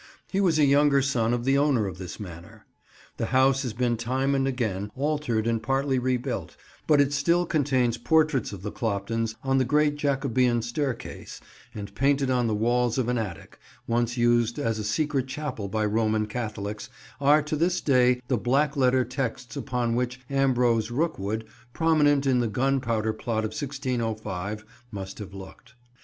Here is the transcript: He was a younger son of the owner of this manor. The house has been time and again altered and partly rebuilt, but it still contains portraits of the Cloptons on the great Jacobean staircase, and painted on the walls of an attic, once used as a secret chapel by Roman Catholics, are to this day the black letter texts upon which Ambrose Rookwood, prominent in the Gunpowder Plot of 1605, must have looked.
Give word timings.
He 0.31 0.41
was 0.41 0.57
a 0.57 0.65
younger 0.65 1.03
son 1.03 1.31
of 1.31 1.45
the 1.45 1.59
owner 1.59 1.85
of 1.85 1.99
this 1.99 2.19
manor. 2.19 2.65
The 3.17 3.27
house 3.27 3.61
has 3.61 3.73
been 3.73 3.97
time 3.97 4.33
and 4.33 4.47
again 4.47 4.89
altered 4.95 5.45
and 5.45 5.61
partly 5.61 5.99
rebuilt, 5.99 6.57
but 6.87 6.99
it 6.99 7.13
still 7.13 7.45
contains 7.45 7.99
portraits 7.99 8.51
of 8.51 8.63
the 8.63 8.71
Cloptons 8.71 9.35
on 9.43 9.59
the 9.59 9.63
great 9.63 9.97
Jacobean 9.97 10.63
staircase, 10.63 11.39
and 11.75 11.93
painted 11.93 12.31
on 12.31 12.47
the 12.47 12.55
walls 12.55 12.97
of 12.97 13.09
an 13.09 13.19
attic, 13.19 13.59
once 13.85 14.17
used 14.17 14.57
as 14.57 14.79
a 14.79 14.83
secret 14.83 15.27
chapel 15.27 15.67
by 15.67 15.85
Roman 15.85 16.25
Catholics, 16.25 16.89
are 17.19 17.43
to 17.43 17.55
this 17.55 17.79
day 17.79 18.23
the 18.27 18.39
black 18.39 18.75
letter 18.75 19.05
texts 19.05 19.55
upon 19.55 19.93
which 19.93 20.19
Ambrose 20.31 20.89
Rookwood, 20.89 21.45
prominent 21.73 22.25
in 22.25 22.39
the 22.39 22.47
Gunpowder 22.47 23.13
Plot 23.13 23.43
of 23.45 23.49
1605, 23.49 24.65
must 24.91 25.19
have 25.19 25.35
looked. 25.35 25.75